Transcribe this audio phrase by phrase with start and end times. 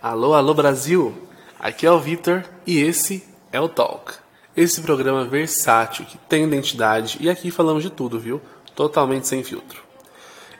[0.00, 1.12] Alô, alô Brasil!
[1.58, 4.14] Aqui é o Vitor e esse é o Talk.
[4.56, 8.40] Esse programa versátil que tem identidade e aqui falamos de tudo, viu?
[8.76, 9.82] Totalmente sem filtro.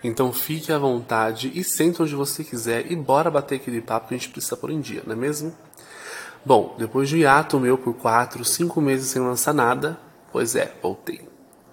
[0.03, 4.14] Então fique à vontade e sente onde você quiser e bora bater aquele papo que
[4.16, 5.55] a gente precisa por em dia, não é mesmo?
[6.45, 10.00] Bom, depois de hiato meu por 4, 5 meses sem lançar nada,
[10.32, 11.20] pois é, voltei.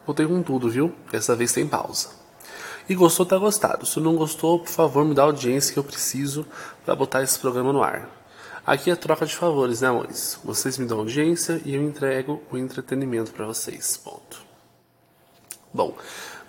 [0.05, 0.93] Voltei com tudo, viu?
[1.11, 2.24] Dessa vez sem pausa.
[2.88, 3.86] E gostou, tá gostado.
[3.86, 6.45] Se não gostou, por favor, me dá audiência que eu preciso
[6.85, 8.09] para botar esse programa no ar.
[8.65, 10.39] Aqui é troca de favores, né, amores?
[10.44, 13.98] Vocês me dão audiência e eu entrego o entretenimento para vocês.
[13.98, 14.44] Ponto.
[15.73, 15.95] Bom,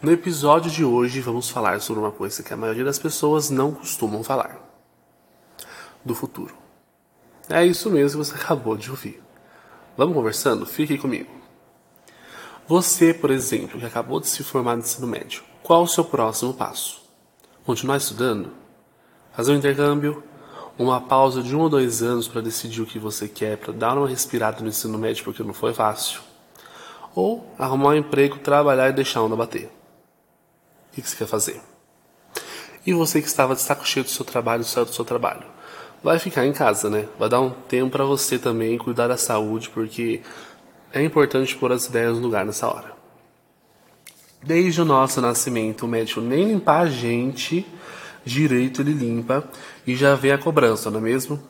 [0.01, 3.73] no episódio de hoje vamos falar sobre uma coisa que a maioria das pessoas não
[3.73, 4.59] costumam falar:
[6.05, 6.55] do futuro.
[7.49, 9.23] É isso mesmo que você acabou de ouvir.
[9.97, 10.67] Vamos conversando?
[10.67, 11.31] Fique comigo.
[12.69, 16.55] Você, por exemplo, que acabou de se formar no ensino médio, qual o seu próximo
[16.55, 17.03] passo?
[17.65, 18.53] Continuar estudando?
[19.33, 20.23] Fazer um intercâmbio?
[20.79, 23.99] Uma pausa de um ou dois anos para decidir o que você quer, para dar
[23.99, 26.21] uma respirada no ensino médio porque não foi fácil?
[27.17, 29.69] Ou arrumar um emprego, trabalhar e deixar a onda bater?
[30.93, 31.61] O que você quer fazer?
[32.87, 35.47] E você que estava de saco cheio do seu trabalho, saiu do seu trabalho?
[36.01, 37.09] Vai ficar em casa, né?
[37.19, 40.23] Vai dar um tempo para você também cuidar da saúde, porque
[40.93, 42.95] é importante pôr as ideias no lugar nessa hora.
[44.47, 47.67] Desde o nosso nascimento, o médico nem limpar a gente
[48.25, 49.49] direito ele limpa
[49.87, 51.41] e já vem a cobrança, não é mesmo?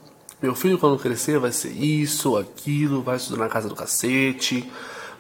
[0.41, 4.71] Meu filho, quando crescer, vai ser isso, aquilo, vai estudar na casa do cacete,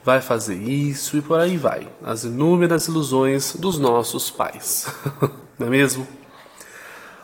[0.05, 1.89] vai fazer isso e por aí vai.
[2.05, 4.87] As inúmeras ilusões dos nossos pais,
[5.59, 6.07] não é mesmo?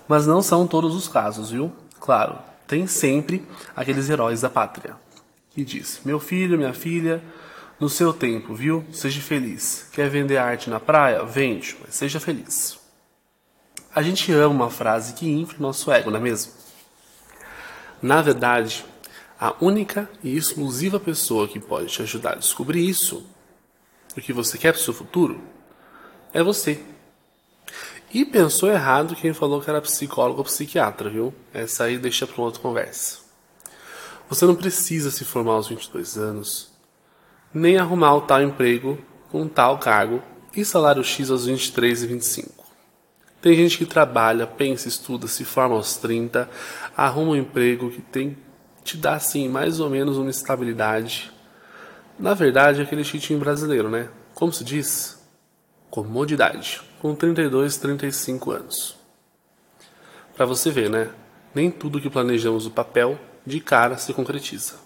[0.08, 1.72] Mas não são todos os casos, viu?
[2.00, 4.96] Claro, tem sempre aqueles heróis da pátria
[5.50, 7.22] que diz: Meu filho, minha filha,
[7.82, 8.84] no seu tempo, viu?
[8.92, 9.88] Seja feliz.
[9.90, 11.24] Quer vender arte na praia?
[11.24, 12.78] Vende, mas seja feliz.
[13.92, 16.52] A gente ama uma frase que infla o nosso ego, não é mesmo?
[18.00, 18.84] Na verdade,
[19.36, 23.26] a única e exclusiva pessoa que pode te ajudar a descobrir isso,
[24.16, 25.42] o que você quer para o seu futuro,
[26.32, 26.80] é você.
[28.14, 31.34] E pensou errado quem falou que era psicólogo ou psiquiatra, viu?
[31.52, 33.18] Essa aí deixa para outra conversa.
[34.28, 36.71] Você não precisa se formar aos 22 anos,
[37.54, 38.98] nem arrumar o tal emprego
[39.30, 40.22] com tal cargo
[40.56, 42.64] e salário X aos 23 e 25.
[43.40, 46.48] Tem gente que trabalha, pensa, estuda, se forma aos 30,
[46.96, 48.36] arruma um emprego que tem
[48.84, 51.32] te dá assim mais ou menos uma estabilidade.
[52.18, 54.08] Na verdade, é aquele chitinho brasileiro, né?
[54.34, 55.20] Como se diz?
[55.90, 58.96] Comodidade, com 32, 35 anos.
[60.36, 61.10] Para você ver, né?
[61.54, 64.81] Nem tudo que planejamos no papel de cara se concretiza.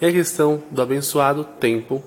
[0.00, 2.02] E a questão do abençoado tempo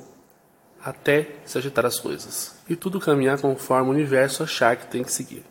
[0.83, 5.11] até se agitar as coisas e tudo caminhar conforme o universo achar que tem que
[5.11, 5.43] seguir.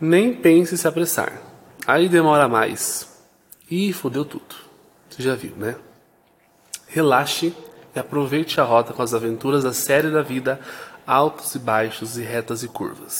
[0.00, 1.40] Nem pense se apressar.
[1.86, 3.08] Aí demora mais.
[3.70, 4.54] E fodeu tudo.
[5.08, 5.76] Você já viu, né?
[6.88, 7.54] Relaxe
[7.94, 10.60] e aproveite a rota com as aventuras da série da vida,
[11.06, 13.16] altos e baixos e retas e curvas.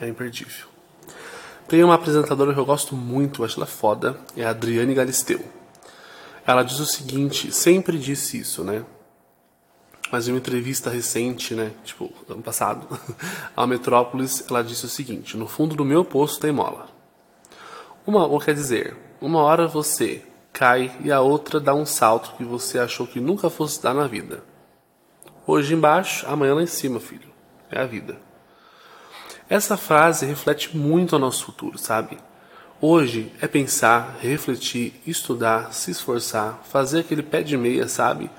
[0.00, 0.66] É imperdível.
[1.68, 5.44] Tem uma apresentadora que eu gosto muito, acho ela foda, é a Adriane Galisteu.
[6.46, 8.84] Ela diz o seguinte, sempre disse isso, né?
[10.12, 12.86] Mas em uma entrevista recente, né, tipo, ano passado,
[13.56, 16.88] a Metrópolis, ela disse o seguinte: No fundo do meu poço tem mola.
[18.06, 22.44] Uma, ou quer dizer, uma hora você cai e a outra dá um salto que
[22.44, 24.44] você achou que nunca fosse dar na vida.
[25.44, 27.30] Hoje embaixo, amanhã lá em cima, filho.
[27.68, 28.20] É a vida.
[29.48, 32.18] Essa frase reflete muito o nosso futuro, sabe?
[32.78, 38.30] Hoje é pensar, refletir, estudar, se esforçar, fazer aquele pé de meia, sabe?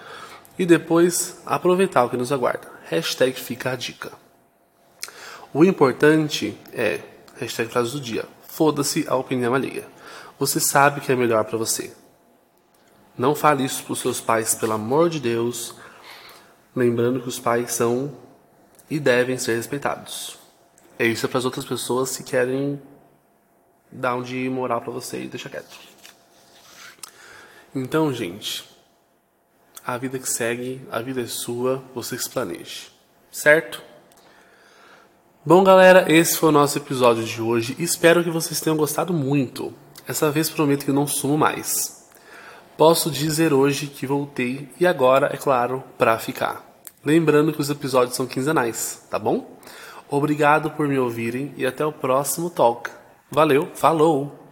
[0.59, 2.70] E depois aproveitar o que nos aguarda.
[2.88, 4.12] Hashtag fica a dica.
[5.52, 7.02] O importante é,
[7.38, 9.88] hashtag frase do dia, foda-se a opinião alheia.
[10.38, 11.92] Você sabe que é melhor para você.
[13.18, 15.74] Não fale isso para os seus pais, pelo amor de Deus.
[16.76, 18.16] Lembrando que os pais são
[18.88, 20.38] e devem ser respeitados.
[21.00, 22.80] É isso para as outras pessoas que querem
[23.92, 25.78] dar um de moral para você e deixa quieto.
[27.73, 28.66] Então, gente,
[29.85, 32.91] a vida que segue, a vida é sua, você se planeje,
[33.32, 33.82] certo?
[35.46, 37.76] Bom, galera, esse foi o nosso episódio de hoje.
[37.79, 39.73] Espero que vocês tenham gostado muito.
[40.06, 42.09] Essa vez prometo que não sumo mais.
[42.76, 46.64] Posso dizer hoje que voltei e agora, é claro, para ficar.
[47.03, 49.58] Lembrando que os episódios são quinzenais, tá bom?
[50.09, 52.90] Obrigado por me ouvirem e até o próximo talk.
[53.29, 54.47] Valeu, falou!